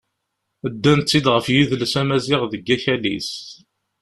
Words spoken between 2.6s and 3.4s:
akal-is.